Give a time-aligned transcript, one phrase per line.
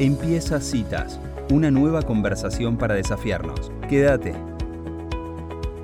[0.00, 1.18] Empieza Citas,
[1.50, 3.72] una nueva conversación para desafiarnos.
[3.88, 4.32] Quédate.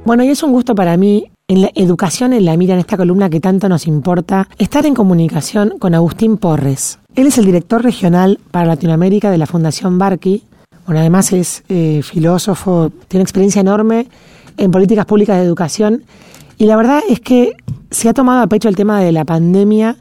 [0.04, 2.96] Bueno, y es un gusto para mí, en la educación en la mira, en esta
[2.96, 7.00] columna que tanto nos importa, estar en comunicación con Agustín Porres.
[7.16, 10.44] Él es el director regional para Latinoamérica de la Fundación Barqui.
[10.86, 14.06] Bueno, además es eh, filósofo, tiene experiencia enorme
[14.58, 16.04] en políticas públicas de educación.
[16.56, 17.56] Y la verdad es que
[17.90, 19.96] se ha tomado a pecho el tema de la pandemia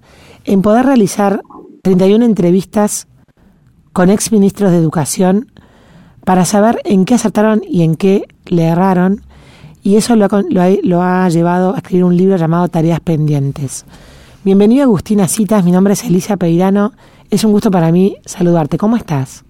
[0.45, 1.41] en poder realizar
[1.81, 3.07] 31 entrevistas
[3.93, 5.47] con exministros de Educación
[6.25, 9.21] para saber en qué acertaron y en qué le erraron,
[9.83, 10.25] y eso lo
[11.01, 13.85] ha, llevado a escribir un libro llamado Tareas Pendientes.
[14.43, 16.93] Bienvenido Agustina Citas, mi nombre es Elisa Peirano,
[17.29, 19.45] es un gusto para mí saludarte, ¿cómo estás?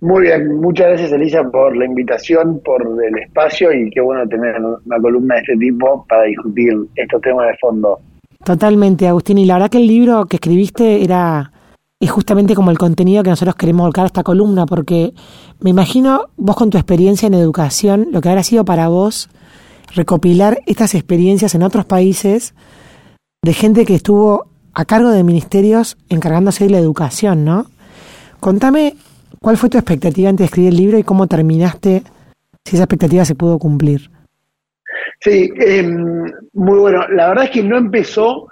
[0.00, 4.56] Muy bien, muchas gracias Elisa por la invitación, por el espacio y qué bueno tener
[4.60, 7.98] una columna de este tipo para discutir estos temas de fondo.
[8.44, 11.50] Totalmente, Agustín, y la verdad que el libro que escribiste era
[12.00, 15.14] es justamente como el contenido que nosotros queremos volcar a esta columna, porque
[15.60, 19.30] me imagino vos con tu experiencia en educación, lo que habrá sido para vos
[19.94, 22.54] recopilar estas experiencias en otros países
[23.42, 27.66] de gente que estuvo a cargo de ministerios encargándose de la educación, ¿no?
[28.40, 28.94] Contame
[29.40, 32.02] cuál fue tu expectativa antes de escribir el libro y cómo terminaste,
[32.64, 34.10] si esa expectativa se pudo cumplir.
[35.20, 37.08] Sí, em, muy bueno.
[37.08, 38.48] La verdad es que no empezó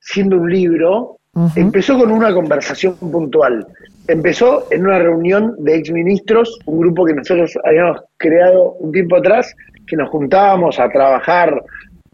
[0.00, 1.15] siendo un libro,
[1.54, 3.66] Empezó con una conversación puntual.
[4.08, 9.54] Empezó en una reunión de exministros, un grupo que nosotros habíamos creado un tiempo atrás,
[9.86, 11.62] que nos juntábamos a trabajar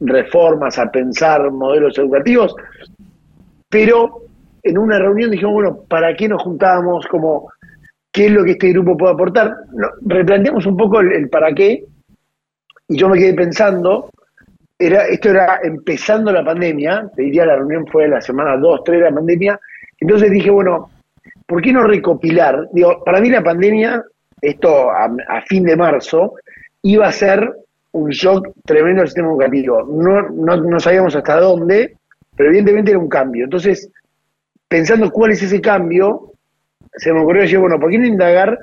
[0.01, 2.55] reformas, a pensar modelos educativos,
[3.69, 4.23] pero
[4.63, 7.07] en una reunión dijimos, bueno, ¿para qué nos juntábamos?
[7.07, 7.49] Como,
[8.13, 9.57] ¿Qué es lo que este grupo puede aportar?
[10.03, 11.85] replanteamos un poco el para qué,
[12.89, 14.11] y yo me quedé pensando
[14.87, 19.05] esto era empezando la pandemia, te diría la reunión fue la semana 2, 3 de
[19.05, 19.61] la pandemia,
[19.99, 20.91] entonces dije, bueno,
[21.47, 22.69] ¿por qué no recopilar?
[22.73, 24.03] Digo, para mí la pandemia,
[24.41, 25.09] esto a,
[25.47, 26.35] fin de marzo,
[26.83, 27.53] iba a ser
[27.93, 29.83] un shock tremendo al sistema educativo.
[29.85, 31.97] No, no, no sabíamos hasta dónde,
[32.37, 33.45] pero evidentemente era un cambio.
[33.45, 33.89] Entonces,
[34.67, 36.33] pensando cuál es ese cambio,
[36.97, 38.59] se me ocurrió decir, bueno, ¿por qué no indagar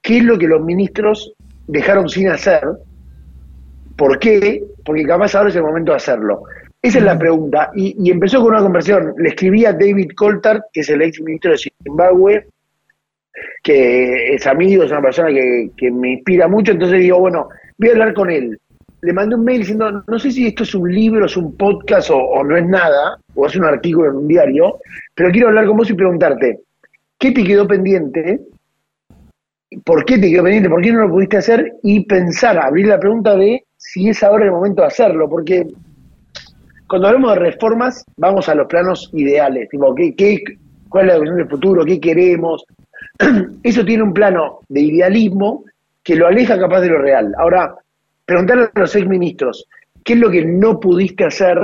[0.00, 1.34] qué es lo que los ministros
[1.66, 2.62] dejaron sin hacer
[3.98, 4.62] ¿Por qué?
[4.88, 6.44] Porque capaz ahora es el momento de hacerlo.
[6.80, 7.70] Esa es la pregunta.
[7.74, 9.12] Y, empezó con una conversación.
[9.18, 12.46] Le escribí a David Coltart, que es el ex ministro de Zimbabue,
[13.62, 16.72] que es amigo, es una persona que, me inspira mucho.
[16.72, 18.58] Entonces digo, bueno, voy a hablar con él.
[19.02, 22.08] Le mandé un mail diciendo, no sé si esto es un libro, es un podcast
[22.10, 24.78] o, no es nada, o es un artículo en un diario,
[25.14, 26.60] pero quiero hablar con vos y preguntarte,
[27.18, 28.40] ¿qué te quedó pendiente?
[29.84, 30.70] ¿Por qué te quedó pendiente?
[30.70, 31.74] ¿Por qué no lo pudiste hacer?
[31.82, 35.66] Y pensar, abrir la pregunta de si es ahora el momento de hacerlo, porque
[36.86, 40.42] cuando hablamos de reformas vamos a los planos ideales, tipo, ¿qué, qué,
[40.90, 41.84] cuál es la visión del futuro?
[41.86, 42.66] ¿Qué queremos?
[43.62, 45.64] Eso tiene un plano de idealismo
[46.02, 47.32] que lo aleja capaz de lo real.
[47.38, 47.76] Ahora,
[48.26, 49.66] preguntarle a los seis ministros,
[50.04, 51.58] ¿qué es lo que no pudiste hacer?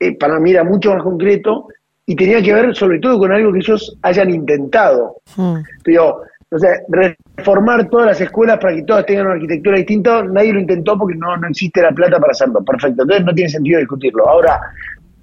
[0.00, 1.68] Eh, para mí era mucho más concreto
[2.04, 5.18] y tenía que ver sobre todo con algo que ellos hayan intentado.
[5.36, 5.58] Hmm.
[5.84, 6.22] Pero
[6.52, 10.60] o sea, reformar todas las escuelas para que todas tengan una arquitectura distinta, nadie lo
[10.60, 12.64] intentó porque no, no existe la plata para hacerlo.
[12.64, 14.28] Perfecto, entonces no tiene sentido discutirlo.
[14.28, 14.60] Ahora,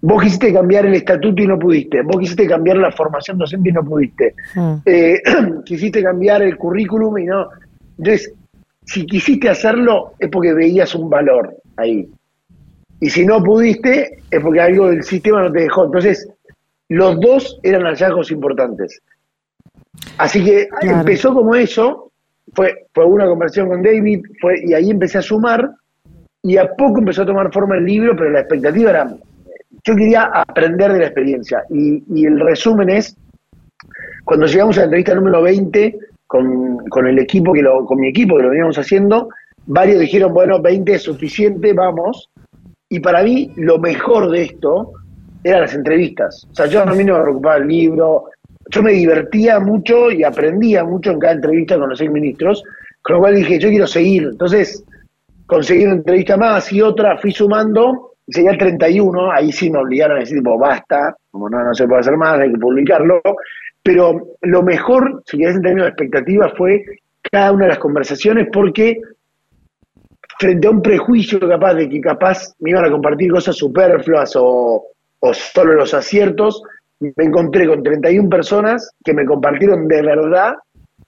[0.02, 3.74] vos quisiste cambiar el estatuto y no pudiste, vos quisiste cambiar la formación docente y
[3.74, 4.76] no pudiste, mm.
[4.86, 5.22] eh,
[5.66, 7.50] quisiste cambiar el currículum y no.
[7.98, 8.34] Entonces,
[8.86, 12.10] si quisiste hacerlo es porque veías un valor ahí.
[13.00, 15.86] Y si no pudiste es porque algo del sistema no te dejó.
[15.86, 16.30] Entonces,
[16.90, 19.02] los dos eran hallazgos importantes.
[20.18, 22.12] Así que empezó como eso,
[22.54, 25.70] fue, fue una conversación con David, fue, y ahí empecé a sumar,
[26.42, 29.16] y a poco empezó a tomar forma el libro, pero la expectativa era,
[29.84, 33.16] yo quería aprender de la experiencia, y, el resumen es,
[34.24, 38.10] cuando llegamos a la entrevista número 20, con, con, el equipo que lo, con mi
[38.10, 39.30] equipo que lo veníamos haciendo,
[39.68, 42.30] varios dijeron, bueno, 20 es suficiente, vamos.
[42.90, 44.94] Y para mí lo mejor de esto
[45.44, 46.48] eran las entrevistas.
[46.52, 48.26] O sea, yo a mí no me preocupaba el libro,
[48.70, 52.64] yo me divertía mucho y aprendía mucho en cada entrevista con los seis ministros,
[53.02, 54.24] con lo cual dije, yo quiero seguir.
[54.24, 54.84] Entonces,
[55.46, 60.18] conseguí una entrevista más y otra, fui sumando, y el 31, ahí sí me obligaron
[60.18, 63.22] a decir, tipo, basta, como no, no se puede hacer más, hay que publicarlo.
[63.82, 66.84] Pero lo mejor, si querés en términos de expectativa, fue
[67.32, 69.00] cada una de las conversaciones, porque
[70.40, 74.84] frente a un prejuicio capaz de que capaz me iban a compartir cosas superfluas o,
[75.20, 76.62] o solo los aciertos,
[77.00, 80.54] me encontré con 31 personas que me compartieron de verdad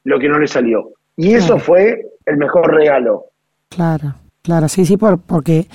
[0.03, 0.91] lo que no les salió.
[1.17, 3.25] Y eso fue el mejor regalo.
[3.69, 5.67] Claro, claro, sí, sí, por, porque...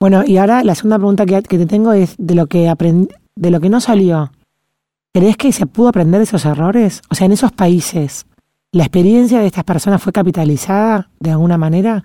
[0.00, 3.50] Bueno, y ahora la segunda pregunta que, te tengo es de lo que aprendí, de
[3.50, 4.32] lo que no salió.
[5.14, 7.02] ¿Crees que se pudo aprender de esos errores?
[7.10, 8.26] O sea, en esos países
[8.74, 12.04] ¿La experiencia de estas personas fue capitalizada de alguna manera?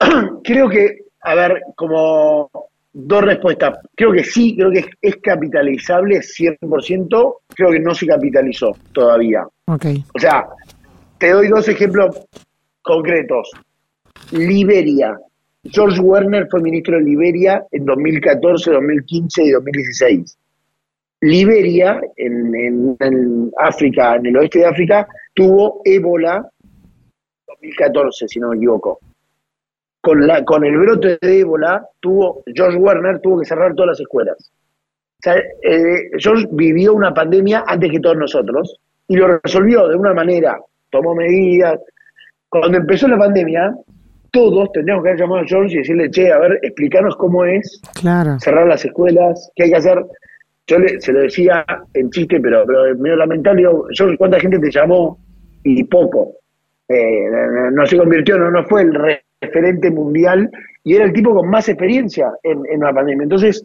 [0.42, 2.50] Creo que, a ver, como
[3.00, 3.78] dos respuestas.
[3.94, 9.46] Creo que sí, creo que es, capitalizable 100%, creo que no se capitalizó todavía.
[9.66, 10.04] Okay.
[10.14, 10.46] O sea,
[11.18, 12.26] te doy dos ejemplos
[12.82, 13.50] concretos.
[14.32, 15.16] Liberia.
[15.64, 20.38] George Werner fue ministro de Liberia en 2014, 2015 y 2016.
[21.20, 26.48] Liberia, en, en, África, en el oeste de África, tuvo ébola
[27.46, 28.98] 2014, si no me equivoco.
[30.08, 34.00] Con, la, con el brote de ébola, tuvo, George Werner tuvo que cerrar todas las
[34.00, 34.36] escuelas.
[34.38, 39.96] O sea, eh, George vivió una pandemia antes que todos nosotros y lo resolvió de
[39.96, 40.58] una manera,
[40.88, 41.78] tomó medidas.
[42.48, 43.74] Cuando empezó la pandemia,
[44.30, 47.82] todos tendríamos que haber llamado a George y decirle, che, a ver, explícanos cómo es
[48.40, 50.06] cerrar las escuelas, qué hay que hacer.
[50.68, 53.68] Yo le, se lo decía en chiste, pero, pero medio lamentable.
[53.94, 55.18] George, ¿cuánta gente te llamó?
[55.64, 56.32] Y poco.
[56.88, 57.28] Eh,
[57.72, 60.50] no, se convirtió, no, no fue el referente mundial
[60.84, 63.24] y era el tipo con más experiencia en, en la pandemia.
[63.24, 63.62] Entonces,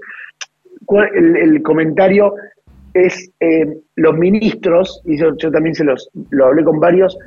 [1.13, 2.33] el, comentario
[2.93, 3.65] es eh,
[3.95, 7.17] los ministros, y yo, también se los lo hablé con varios,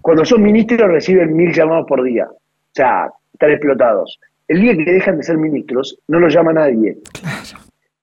[0.00, 2.26] cuando son ministros reciben mil llamados por día.
[2.28, 4.18] O sea, están explotados.
[4.48, 6.96] El día que dejan de ser ministros, no los llama nadie.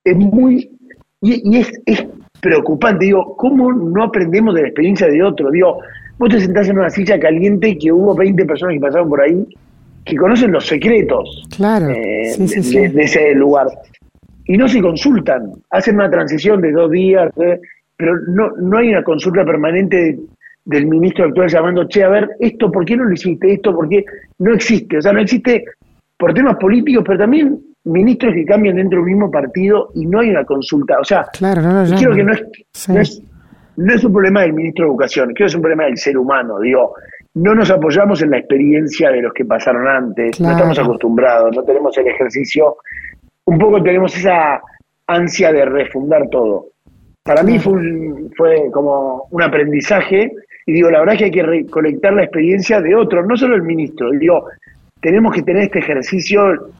[0.04, 0.70] Es muy.
[1.20, 2.06] Y, es, es,
[2.40, 3.04] preocupante.
[3.04, 5.50] Digo, ¿cómo no aprendemos de la experiencia de otro?
[5.50, 5.78] Digo,
[6.16, 9.46] vos te sentás en una silla caliente que hubo 20 personas que pasaron por ahí
[10.10, 11.88] que conocen los secretos claro.
[11.88, 13.68] Eh, de, ese lugar.
[14.44, 15.52] Y no se consultan.
[15.70, 17.60] Hacen una transición de dos días, eh,
[17.96, 20.18] pero no, no hay una consulta permanente
[20.64, 23.52] del ministro actual llamando, che, a ver, esto, ¿por qué no lo hiciste?
[23.52, 24.04] Esto, ¿por qué?
[24.38, 24.98] No existe.
[24.98, 25.64] O sea, no existe
[26.18, 30.30] por temas políticos, pero también ministros que cambian dentro del mismo partido y no hay
[30.30, 30.98] una consulta.
[31.00, 33.22] O sea, claro, no, quiero que no es,
[33.76, 36.18] no es, un problema del ministro de Educación, creo que es un problema del ser
[36.18, 36.60] humano.
[36.60, 36.94] Digo,
[37.40, 41.62] no nos apoyamos en la experiencia de los que pasaron antes, no estamos acostumbrados, no
[41.62, 42.76] tenemos el ejercicio.
[43.46, 44.60] Un poco tenemos esa
[45.06, 46.66] ansia de refundar todo.
[47.22, 47.80] Para mí fue,
[48.36, 50.30] fue como un aprendizaje
[50.66, 53.54] y digo, la verdad es que hay que recolectar la experiencia de otros, no solo
[53.56, 54.10] el ministro.
[54.10, 54.44] digo,
[55.00, 56.72] tenemos que tener este ejercicio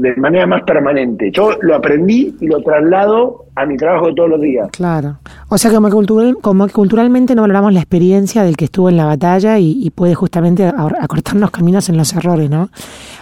[0.00, 1.30] de manera más permanente.
[1.32, 4.68] Yo lo aprendí y lo traslado a mi trabajo de todos los días.
[4.72, 5.18] Claro.
[5.48, 9.90] O sea, como, culturalmente no valoramos la experiencia del que estuvo en la batalla y,
[9.90, 12.68] puede justamente acortarnos caminos en los errores, ¿no?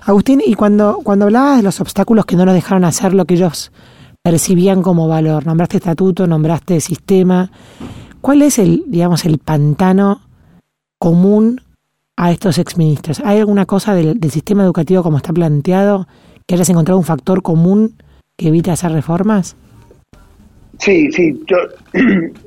[0.05, 3.35] Agustín, y cuando, cuando hablabas de los obstáculos que no nos dejaron hacer lo que
[3.35, 3.73] ellos
[4.23, 7.51] percibían como valor, nombraste estatuto, nombraste sistema,
[8.27, 10.21] ¿Cuál es el, digamos, el pantano
[10.99, 11.61] común
[12.17, 13.21] a estos exministros?
[13.25, 16.09] ¿Hay alguna cosa del, sistema educativo como está planteado
[16.47, 17.95] que hayas encontrado un factor común
[18.37, 19.57] que evite hacer reformas?
[20.79, 21.41] Sí, sí.
[21.47, 21.57] Yo,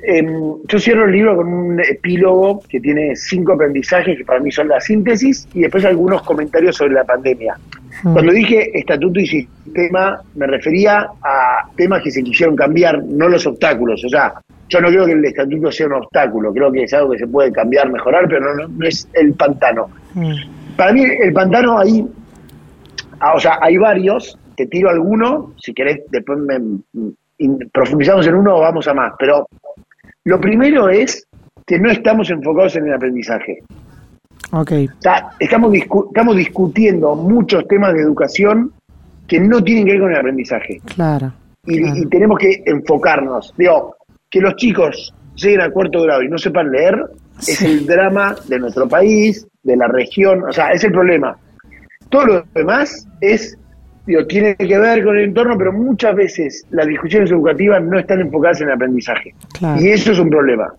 [0.04, 0.28] em,
[0.68, 4.68] yo cierro el libro con un epílogo que tiene cinco aprendizajes que para mí son
[4.68, 7.58] la síntesis y después algunos comentarios sobre la pandemia.
[8.04, 8.14] Mm.
[8.14, 13.46] Cuando dije estatuto y sistema, me refería a temas que se quisieron cambiar, no los
[13.48, 14.04] obstáculos.
[14.06, 14.34] O sea,
[14.70, 17.28] yo no creo que el estatuto sea un obstáculo, creo que es algo que se
[17.28, 19.90] puede cambiar, mejorar, pero no, es el pantano.
[20.14, 20.34] Mm.
[20.78, 22.06] Para mí el pantano ahí,
[23.20, 26.40] ah, o sea, hay varios, te tiro alguno, si querés después
[27.72, 29.48] profundizamos en uno o vamos a más, pero
[30.26, 31.28] lo primero es
[31.66, 33.64] que no estamos enfocados en el aprendizaje.
[34.52, 34.88] Okay.
[34.88, 38.74] O sea, estamos, estamos discutiendo muchos temas de educación
[39.28, 40.82] que no tienen que ver con el aprendizaje.
[40.96, 41.32] Claro.
[41.66, 43.54] Y, y tenemos que enfocarnos.
[43.58, 43.96] Digo,
[44.30, 47.00] que los chicos lleguen a cuarto grado y no sepan leer
[47.40, 51.38] es el drama de nuestro país, de la región, o sea, es el problema.
[52.10, 53.58] Todo lo demás es,
[54.06, 58.22] digo, tiene que ver con el entorno, pero muchas veces las discusiones educativas no están
[58.22, 59.34] enfocadas en el aprendizaje.
[59.80, 60.74] Y eso es un problema.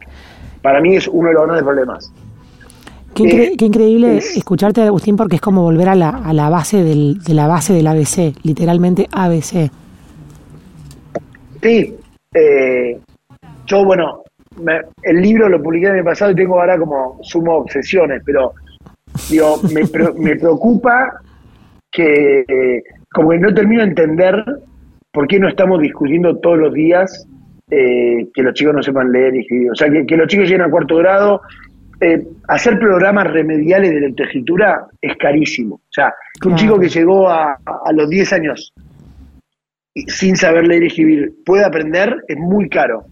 [0.63, 2.13] Para mí es uno de los grandes problemas.
[3.15, 7.35] Qué, increíble escucharte, Agustín, porque es como volver a la, a la base del, de
[7.35, 9.71] la base del ABC, literalmente ABC.
[11.63, 11.97] Sí,
[12.35, 12.99] eh,
[13.67, 14.23] yo, bueno,
[15.03, 18.55] el libro lo publiqué en el pasado y tengo ahora como sumo obsesiones, pero
[19.29, 19.83] digo, me,
[20.19, 21.21] me preocupa
[21.91, 24.45] que como que no termino de entender
[25.13, 27.27] por qué no estamos discutiendo todos los días
[27.71, 29.71] eh, que los chicos no sepan leer y escribir.
[29.71, 31.41] O sea, que, los chicos lleguen a cuarto grado.
[32.01, 35.77] Eh, hacer programas remediales de lectoescritura es carísimo.
[35.77, 38.73] O sea, que un chico que llegó a, a los 10 años
[40.07, 43.05] sin saber leer y escribir pueda aprender es muy caro.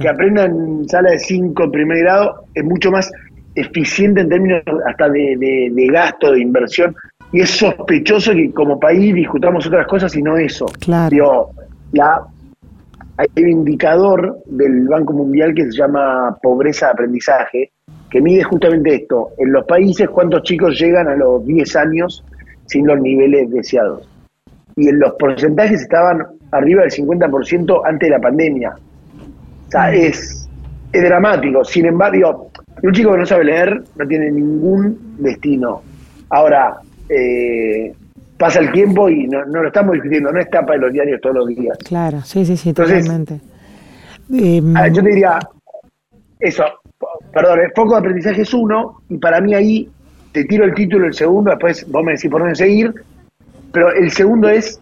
[0.00, 3.10] Que aprendan en sala de 5 en primer grado es mucho más
[3.54, 6.94] eficiente en términos hasta de, gasto, de inversión.
[7.32, 10.66] Y es sospechoso que como país discutamos otras cosas y no eso.
[10.80, 11.50] Claro.
[11.92, 12.26] la,
[13.16, 17.72] hay un indicador del Banco Mundial que se llama pobreza de aprendizaje,
[18.10, 22.24] que mide justamente esto, en los países cuántos chicos llegan a los 10 años
[22.66, 24.08] sin los niveles deseados.
[24.76, 28.74] Y en los porcentajes estaban arriba del 50% antes de la pandemia.
[29.68, 29.94] O sea, mm.
[29.94, 30.41] es,
[30.92, 31.64] es dramático.
[31.64, 32.50] Sin embargo,
[32.82, 35.82] un chico que no sabe leer no tiene ningún destino.
[36.28, 36.76] Ahora,
[37.08, 37.92] eh,
[38.38, 41.36] pasa el tiempo y no, lo estamos discutiendo, no es tapa de los diarios todos
[41.36, 41.78] los días.
[41.78, 43.40] Claro, sí, sí, sí, totalmente.
[44.32, 45.38] Em, yo te diría,
[46.40, 46.64] eso,
[47.32, 49.88] perdón, el foco de aprendizaje es uno, y para mí ahí
[50.32, 52.92] te tiro el título, el segundo, después vos me decís por dónde seguir,
[53.72, 54.80] pero el segundo es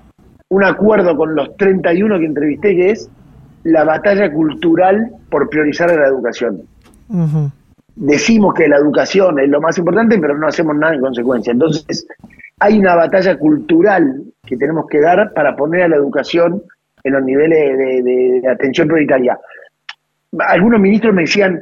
[0.49, 3.11] un acuerdo con los 31 que entrevisté, que es
[3.64, 6.62] la batalla cultural por priorizar la educación.
[7.97, 11.52] Decimos que la educación es lo más importante, pero no hacemos nada en consecuencia.
[11.52, 12.07] Entonces,
[12.61, 16.62] hay una batalla cultural que tenemos que dar para poner a la educación
[17.02, 19.38] en los niveles de, atención prioritaria.
[20.38, 21.61] Algunos ministros me decían,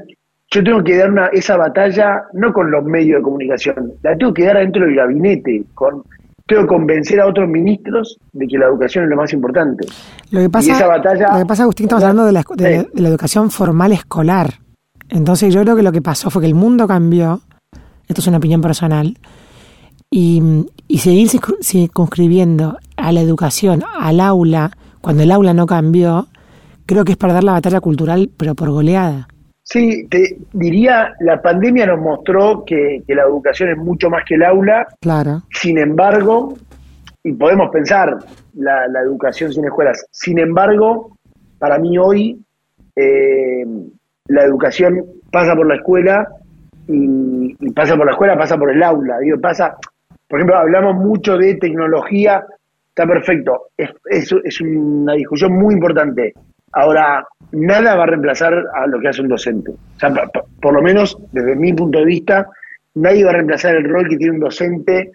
[0.50, 4.33] yo tengo que dar una, esa batalla no con los medios de comunicación, la tengo
[4.33, 6.02] que dar dentro del gabinete, con,
[6.49, 9.87] tengo que convencer a otros ministros de que la educación es lo más importante.
[10.31, 13.09] Lo que pasa, esa batalla, lo que pasa Agustín, estamos hablando de la, de la
[13.09, 14.55] educación formal escolar.
[15.11, 17.43] Entonces yo creo que lo que pasó fue que el mundo cambió,
[18.09, 19.19] esto es una opinión personal,
[20.11, 20.43] y,
[20.88, 21.28] y seguir
[21.62, 24.71] circunscribiendo a la educación, al aula,
[25.02, 26.28] cuando el aula no cambió,
[26.87, 29.28] creo que es para dar la batalla cultural, pero por goleada.
[29.71, 34.45] Sí, te diría, la pandemia nos mostró que, la educación es mucho más que el
[34.45, 34.87] aula.
[34.99, 35.43] Claro.
[35.51, 36.57] Sin embargo,
[37.23, 38.17] y podemos pensar
[38.55, 41.19] la, educación sin escuelas, sin embargo,
[41.59, 42.43] para mí hoy
[42.97, 43.67] eh,
[44.29, 46.27] la educación pasa por la escuela
[46.87, 49.19] y, y, pasa por la escuela, pasa por el aula.
[49.19, 49.77] Digo, pasa,
[50.27, 52.43] por ejemplo, hablamos mucho de tecnología,
[52.89, 53.91] está perfecto, es,
[54.45, 56.33] es, una discusión muy importante.
[56.79, 59.73] Ahora, nada va a reemplazar a lo que hace un docente.
[59.73, 60.13] O sea,
[60.63, 62.49] por lo menos desde mi punto de vista,
[62.95, 65.11] nadie va a reemplazar el rol que tiene un docente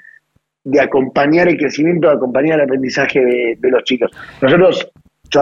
[0.66, 4.12] de acompañar el crecimiento, de acompañar el aprendizaje de, los chicos.
[4.42, 4.92] Nosotros,
[5.30, 5.42] yo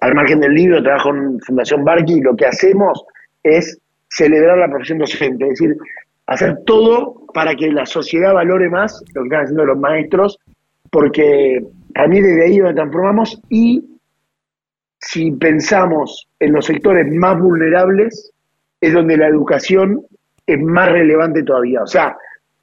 [0.00, 3.04] al, margen del libro, trabajo en Fundación Barqui y lo que hacemos
[3.44, 5.76] es celebrar la profesión docente, es decir,
[6.26, 10.40] hacer todo para que la sociedad valore más lo que están haciendo los maestros,
[10.90, 13.95] porque a mí desde ahí nos transformamos y
[15.06, 18.32] si pensamos en los sectores más vulnerables,
[18.80, 20.02] es donde la educación
[20.46, 21.82] es más relevante todavía.
[21.82, 22.16] O sea,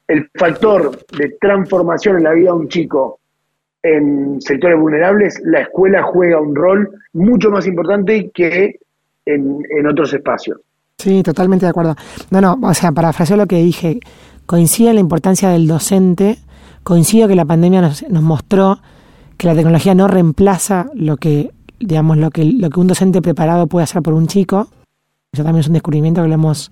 [0.06, 3.18] el factor de transformación en la vida de un chico
[3.82, 8.78] en sectores vulnerables, la escuela juega un rol mucho más importante que
[9.26, 10.58] en, en otros espacios.
[10.98, 11.96] Sí, totalmente de acuerdo.
[12.30, 14.00] No, no, o sea, parafraseo lo que dije,
[14.46, 16.38] coincide en la importancia del docente,
[16.82, 18.80] coincido que la pandemia nos, nos mostró
[19.38, 21.50] que la tecnología no reemplaza lo que,
[21.80, 24.68] digamos, lo que, lo que un docente preparado puede hacer por un chico.
[25.32, 26.70] Eso también es un descubrimiento que lo hemos,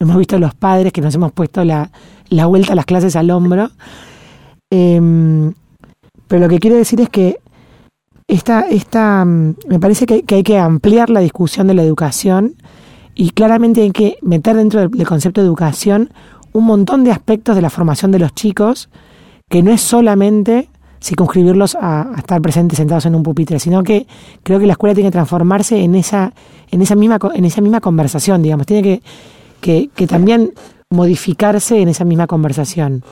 [0.00, 1.90] hemos visto los padres, que nos hemos puesto la,
[2.28, 3.70] la vuelta a las clases al hombro.
[4.70, 5.52] Em,
[6.28, 7.40] pero lo que quiero decir es que
[8.28, 12.54] esta, esta, me parece que, hay que ampliar la discusión de la educación
[13.16, 16.10] y claramente hay que meter dentro del, concepto de educación
[16.52, 18.88] un montón de aspectos de la formación de los chicos,
[19.48, 20.68] que no es solamente
[21.02, 24.06] circunscribirlos a, estar presentes sentados en un pupitre, sino que
[24.42, 26.32] creo que la escuela tiene que transformarse en esa,
[26.70, 29.00] en esa misma, en esa misma conversación, digamos, tiene
[29.60, 30.52] que, que, también
[30.90, 33.02] modificarse en esa misma conversación.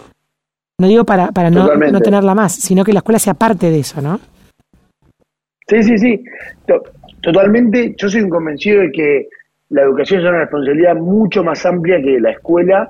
[0.80, 3.80] No digo para, para no, no, tenerla más, sino que la escuela sea parte de
[3.80, 4.20] eso, ¿no?
[5.66, 6.24] Sí, sí, sí.
[7.20, 9.28] Totalmente, yo soy un convencido de que
[9.70, 12.88] la educación es una responsabilidad mucho más amplia que la escuela.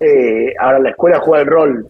[0.00, 1.86] Eh, ahora la escuela juega el rol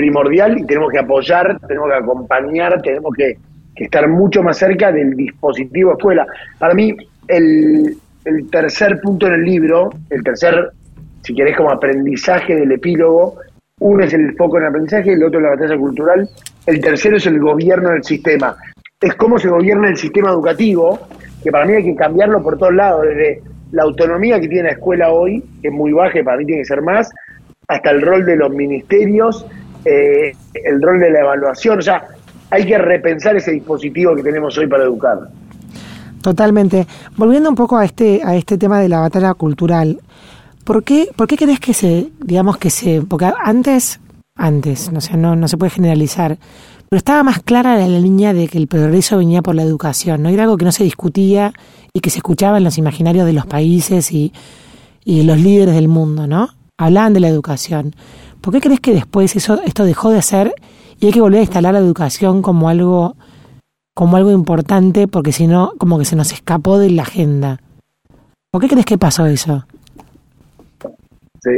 [0.00, 3.36] primordial y tenemos que apoyar, tenemos que acompañar, tenemos que,
[3.76, 6.26] estar mucho más cerca del dispositivo escuela.
[6.58, 6.94] Para mí,
[7.28, 7.96] el,
[8.50, 10.70] tercer punto en el libro, el tercer,
[11.22, 13.36] si querés, como aprendizaje del epílogo,
[13.78, 16.28] uno es el foco en el aprendizaje, el otro la batalla cultural,
[16.66, 18.54] el tercero es el gobierno del sistema.
[19.00, 20.98] Es cómo se gobierna el sistema educativo
[21.42, 23.42] que para mí hay que cambiarlo por todos lados, desde
[23.72, 26.62] la autonomía que tiene la escuela hoy, que es muy baja y para mí tiene
[26.62, 27.10] que ser más,
[27.68, 29.46] hasta el rol de los ministerios,
[29.84, 32.04] eh, el rol de la evaluación, o sea,
[32.50, 35.18] hay que repensar ese dispositivo que tenemos hoy para educar.
[36.22, 36.86] Totalmente.
[37.16, 40.00] Volviendo un poco a este, a este tema de la batalla cultural,
[40.64, 44.00] ¿por qué, ¿por qué crees que se, digamos que se, porque antes,
[44.36, 46.38] antes, no sé, no, no se puede generalizar,
[46.88, 50.28] pero estaba más clara la línea de que el progreso venía por la educación, ¿no?
[50.28, 51.52] Era algo que no se discutía
[51.92, 54.32] y que se escuchaba en los imaginarios de los países y,
[55.04, 56.48] y los líderes del mundo, ¿no?
[56.76, 57.94] Hablaban de la educación.
[58.40, 60.54] ¿Por qué crees que después eso, esto dejó de ser
[60.98, 63.16] y hay que volver a instalar la educación como algo,
[63.94, 67.58] como algo importante porque si no, como que se nos escapó de la agenda.
[68.50, 69.64] ¿Por qué crees que pasó eso?
[71.42, 71.50] Sí.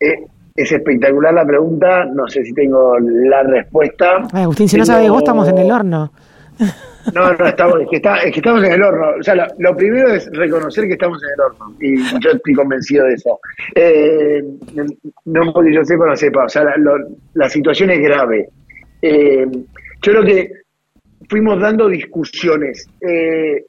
[0.00, 0.26] Eh,
[0.56, 4.18] es espectacular la pregunta, no sé si tengo la respuesta.
[4.32, 6.12] Agustín, si no sabes vos, estamos en el horno.
[7.12, 7.96] No, no, estamos, es, que
[8.36, 9.18] estamos en el horno.
[9.18, 11.76] O sea, lo, primero es reconocer que estamos en el horno.
[11.80, 13.38] Y yo estoy convencido de eso.
[13.74, 14.42] Eh,
[15.26, 16.44] no porque yo sepa o no sepa.
[16.44, 16.64] O sea,
[17.34, 18.48] la, situación es grave.
[19.02, 19.46] Eh,
[20.02, 20.50] yo creo que
[21.28, 22.88] fuimos dando discusiones.
[23.00, 23.64] Eh,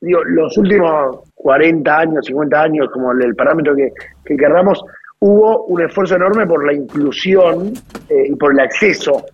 [0.00, 3.92] digo, los últimos 40 años, 50 años, como el, parámetro que,
[4.24, 4.84] que, querramos,
[5.20, 7.72] hubo un esfuerzo enorme por la inclusión
[8.08, 9.24] y por el acceso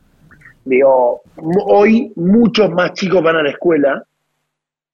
[0.65, 1.23] Digo,
[1.67, 4.03] hoy muchos más chicos van a la escuela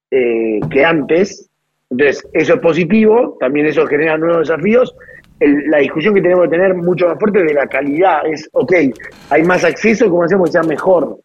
[0.09, 1.49] eh, que antes,
[1.89, 4.93] entonces eso es positivo, también eso genera nuevos desafíos.
[5.39, 8.73] la discusión que tenemos que tener mucho más fuerte de la calidad es, ok,
[9.29, 11.17] hay más acceso, ¿cómo hacemos que sea mejor?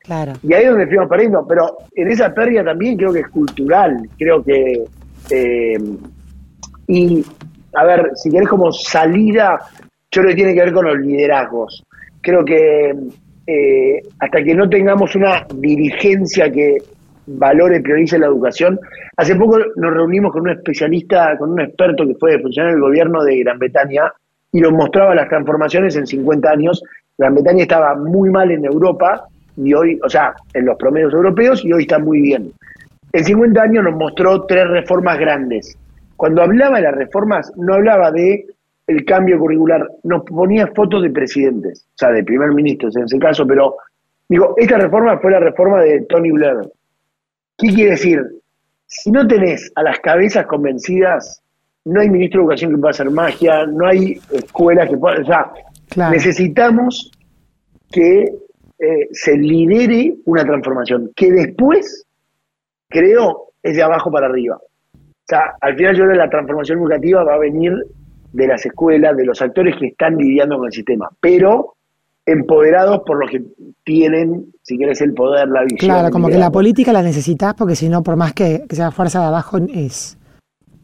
[0.00, 0.32] Claro.
[0.42, 3.96] Y ahí es donde fuimos perdiendo, pero en esa pérdida también creo que es cultural,
[4.18, 4.84] creo que...
[5.30, 5.78] Eh,
[6.88, 7.24] y,
[7.74, 9.58] a ver, si querés como salida,
[10.10, 11.84] yo creo que tiene que ver con los liderazgos.
[12.20, 12.94] Creo que
[13.50, 16.78] eh, hasta que no tengamos una dirigencia que
[17.26, 18.78] valore y priorice la educación.
[19.16, 23.24] Hace poco nos reunimos con un especialista, con un experto que fue funcionario del gobierno
[23.24, 24.12] de Gran Bretaña
[24.52, 26.82] y nos mostraba las transformaciones en 50 años.
[27.18, 29.26] Gran Bretaña estaba muy mal en Europa
[29.56, 32.52] y hoy, o sea, en los promedios europeos y hoy está muy bien.
[33.12, 35.76] En 50 años nos mostró tres reformas grandes.
[36.16, 38.46] Cuando hablaba de las reformas, no hablaba de
[38.90, 43.18] el cambio curricular, nos ponía fotos de presidentes, o sea, de primer ministros en ese
[43.18, 43.76] caso, pero
[44.28, 46.58] digo, esta reforma fue la reforma de Tony Blair.
[47.56, 48.20] ¿Qué quiere decir?
[48.86, 51.40] Si no tenés a las cabezas convencidas,
[51.84, 55.26] no hay ministro de educación que pueda hacer magia, no hay escuelas que puedan, o
[55.26, 55.52] sea,
[56.10, 57.12] necesitamos
[57.92, 58.24] que
[58.78, 62.06] eh, se lidere una transformación, que después,
[62.88, 64.58] creo, es de abajo para arriba.
[64.94, 67.72] O sea, al final yo creo que la transformación educativa va a venir
[68.32, 71.74] de las escuelas, de los actores que están lidiando con el sistema, pero
[72.26, 73.42] empoderados por los que
[73.84, 75.78] tienen, si quieres, el poder, la visión.
[75.78, 79.20] Claro, como que la política la necesitas porque si no, por más que, sea fuerza
[79.20, 80.16] de abajo, es,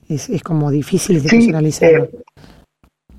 [0.08, 1.88] es, como difícil institucionalizar.
[1.90, 2.10] Sí, eh,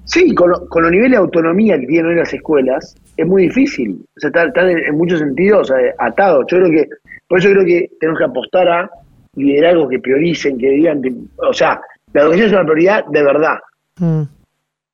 [0.03, 4.03] sí con, con, los niveles de autonomía que tienen hoy las escuelas, es muy difícil.
[4.15, 6.45] O sea, están, en, muchos sentidos atados.
[6.49, 6.89] Yo creo que,
[7.27, 8.89] por eso creo que tenemos que apostar a
[9.35, 11.01] liderazgos que prioricen, que digan,
[11.37, 11.79] o sea,
[12.13, 13.57] la educación es una prioridad de verdad.
[13.99, 14.21] Mm.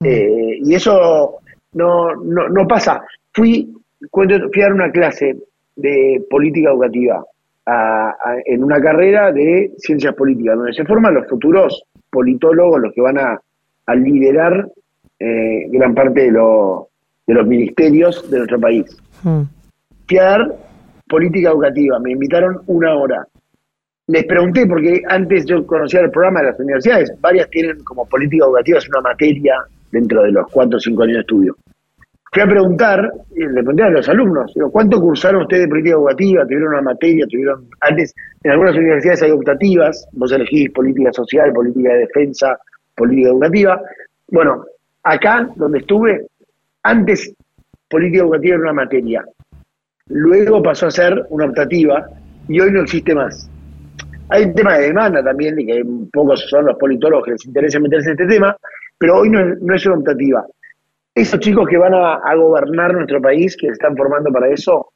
[0.04, 1.40] Eh, y eso
[1.74, 3.02] no, no, pasa.
[3.34, 3.74] Fui,
[4.12, 4.26] fui
[4.62, 5.38] a dar una clase
[5.76, 7.24] de política educativa
[8.46, 13.18] en una carrera de ciencias políticas, donde se forman los futuros politólogos, los que van
[13.18, 13.40] a,
[13.96, 14.68] liderar
[15.20, 18.98] eh, gran parte de, de los ministerios de nuestro país.
[19.24, 19.42] Mm.
[20.08, 20.56] Fui a dar
[21.08, 23.28] política educativa, me invitaron una hora
[24.08, 28.46] les pregunté, porque antes yo conocía el programa de las universidades, varias tienen como política
[28.46, 29.56] educativa, es una materia
[29.92, 31.56] dentro de los cuatro o cinco años de estudio.
[32.34, 36.44] Fui a preguntar, le pregunté a los alumnos, digo, ¿cuánto cursaron ustedes de política educativa?
[36.44, 37.28] ¿Tuvieron una materia?
[37.28, 38.14] ¿Tuvieron antes?
[38.44, 42.58] En algunas universidades hay optativas, vos elegís política social, política de defensa,
[42.96, 43.82] política educativa.
[44.30, 44.66] Bueno,
[45.04, 46.26] acá donde estuve,
[46.82, 47.34] antes
[47.88, 49.24] política educativa era una materia,
[50.08, 52.10] luego pasó a ser una optativa
[52.48, 53.48] y hoy no existe más.
[54.30, 57.80] Hay un tema de demanda también, de que pocos son los politólogos que les interesa
[57.80, 58.56] meterse en este tema,
[58.98, 60.46] pero hoy no es, no es una optativa.
[61.16, 64.90] Esos chicos que van a, gobernar nuestro país, que se están formando para eso,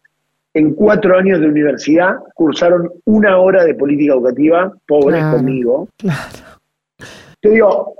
[0.54, 5.88] en cuatro años de universidad cursaron una hora de política educativa, pobres conmigo.
[5.98, 6.20] Claro.
[7.44, 7.96] Yo digo,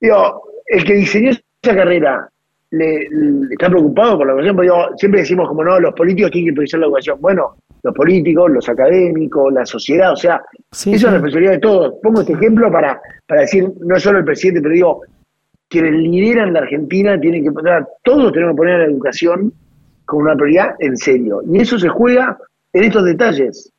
[0.00, 2.28] digo, el que diseñó esa carrera
[2.70, 3.08] le,
[3.50, 6.80] está preocupado por la educación, porque siempre decimos como no, los políticos tienen que priorizar
[6.80, 7.18] la educación.
[7.20, 10.42] Bueno, los políticos, los académicos, la sociedad, o sea,
[10.72, 11.94] eso es la responsabilidad de todos.
[12.02, 15.00] Pongo este ejemplo para, para decir, no es solo el presidente, pero digo,
[15.68, 19.52] quienes lideran la Argentina tienen que poner, todos tenemos que poner la educación
[20.06, 21.42] como una prioridad en serio.
[21.46, 22.38] Y eso se juega
[22.72, 23.70] en estos detalles.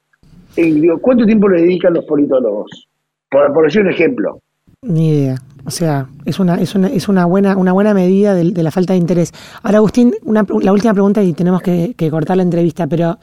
[0.56, 2.88] Y digo, ¿cuánto tiempo le dedican los politólogos?
[3.30, 4.40] Por, por decir un ejemplo.
[4.84, 5.36] Ni idea.
[5.66, 8.94] O sea, es una, es una, es una buena, una buena medida de, la falta
[8.94, 9.32] de interés.
[9.64, 13.18] Ahora, Agustín, una, la última pregunta y tenemos que, que cortar la entrevista, pero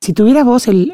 [0.00, 0.92] si tuvieras vos el,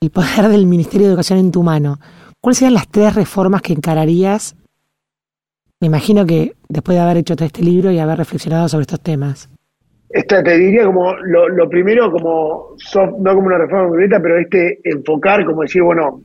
[0.00, 1.98] el, poder del Ministerio de Educación en tu mano,
[2.40, 4.56] ¿cuáles serían las tres reformas que encararías?
[5.80, 9.00] Me imagino que después de haber hecho todo este libro y haber reflexionado sobre estos
[9.00, 9.48] temas.
[10.10, 15.44] Esta te diría como lo, primero, como no como una reforma concreta, pero este enfocar,
[15.44, 16.22] como decir, bueno,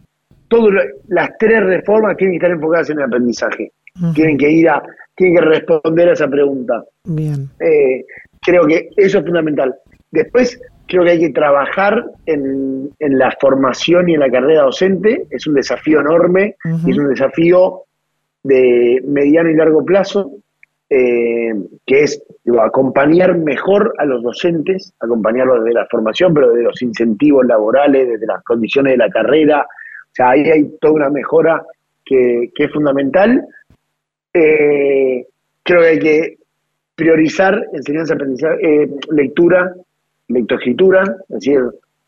[0.47, 3.71] todas las tres reformas tienen que estar enfocadas en el aprendizaje.
[4.15, 4.81] Tienen que ir a,
[5.15, 6.83] tienen que responder a esa pregunta.
[7.03, 7.49] Bien.
[7.59, 8.05] Eh,
[8.41, 9.75] creo que eso es fundamental.
[10.11, 15.47] Después, creo que hay que trabajar en, la formación y en la carrera docente, es
[15.47, 17.83] un desafío enorme, y es un desafío
[18.43, 20.31] de mediano y largo plazo,
[20.89, 21.53] eh,
[21.85, 22.21] que es
[22.61, 28.27] acompañar mejor a los docentes, acompañarlos desde la formación, pero desde los incentivos laborales, desde
[28.27, 29.61] las condiciones de la carrera.
[29.61, 31.63] O sea, ahí hay toda una mejora
[32.05, 33.43] que, es fundamental.
[34.33, 35.25] Eh,
[35.63, 36.37] creo que hay que
[36.95, 39.73] priorizar enseñanza, aprendizaje, eh, lectura,
[40.27, 41.61] lectoescritura, es decir,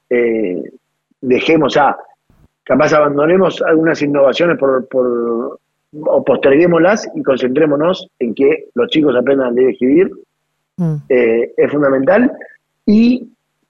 [0.10, 0.62] eh,
[1.22, 1.98] dejemos, a,
[2.64, 5.60] capaz abandonemos algunas innovaciones por, por
[6.04, 10.12] o posterguémoslas y concentrémonos en que los chicos aprendan a leer y escribir,
[10.78, 10.96] mm.
[11.10, 12.32] eh, es fundamental,
[12.86, 13.30] y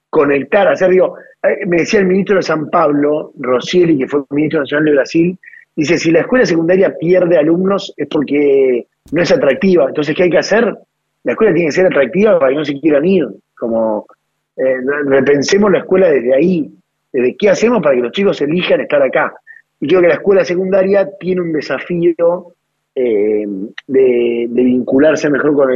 [0.10, 4.62] conectar, hacer, digo, eh, me decía el ministro de San Pablo, Rosieri, que fue ministro
[4.62, 5.40] nacional de Brasil,
[5.76, 10.30] dice, si la escuela secundaria pierde alumnos es porque no es atractiva, entonces, ¿qué hay
[10.30, 10.76] que hacer?
[11.24, 13.28] La escuela tiene que ser atractiva para que no se quieran ir,
[13.58, 14.08] como
[14.58, 16.72] eh, repensemos la escuela desde ahí,
[17.12, 19.34] desde qué hacemos para que los chicos elijan estar acá.
[19.80, 22.54] Y creo que la escuela secundaria tiene un desafío
[22.96, 23.46] eh,
[23.88, 25.72] de, vincularse mejor con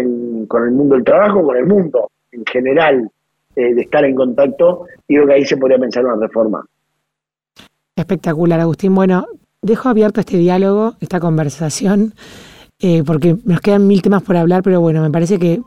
[0.65, 3.09] el, mundo del trabajo, con el mundo en general,
[3.55, 6.65] eh, de estar en contacto, y creo que ahí se podría pensar una reforma.
[7.95, 8.95] Espectacular, Agustín.
[8.95, 9.25] Bueno,
[9.61, 12.13] dejo abierto este diálogo, esta conversación,
[13.05, 15.59] porque nos quedan mil temas por hablar, pero bueno, me parece que,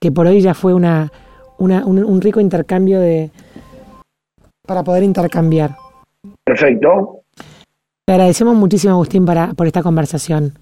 [0.00, 1.12] que por hoy ya fue una,
[1.58, 3.30] una un, un rico intercambio de
[4.66, 5.70] para poder intercambiar.
[6.44, 7.20] Perfecto.
[8.04, 10.52] Te agradecemos muchísimo, Agustín, para, por esta conversación.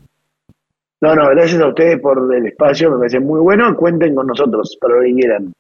[1.01, 3.77] No, no, gracias a ustedes por el espacio, me parece muy bueno.
[3.77, 5.53] Cuenten con nosotros para lo que quieran.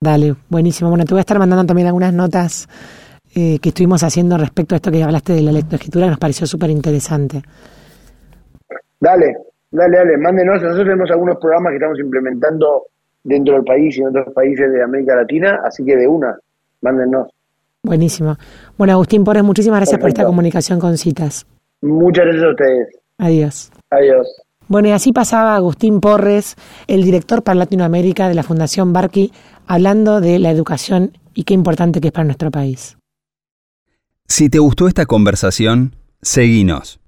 [0.00, 0.90] Dale, buenísimo.
[0.90, 2.68] Bueno, te voy a estar mandando también algunas notas
[3.34, 6.70] eh, que estuvimos haciendo respecto a esto que hablaste de la lectoescritura, nos pareció súper
[6.70, 7.42] interesante.
[8.98, 9.36] Dale,
[9.70, 10.60] dale, dale, mándenos.
[10.60, 12.86] Nosotros tenemos algunos programas que estamos implementando
[13.24, 16.38] dentro del país y en otros países de América Latina, así que de una,
[16.80, 17.28] mándenos.
[17.82, 18.36] Buenísimo.
[18.76, 21.46] Bueno, Agustín Porres, muchísimas gracias por esta comunicación con citas.
[21.80, 22.88] Muchas gracias a ustedes.
[23.18, 23.72] Adiós.
[23.90, 24.28] Adiós.
[24.68, 26.56] Bueno, y así pasaba Agustín Porres,
[26.86, 29.32] el director para Latinoamérica de la Fundación Barqui,
[29.66, 32.96] hablando de la educación y qué importante que es para nuestro país.
[34.28, 36.99] Si te gustó esta conversación, seguinos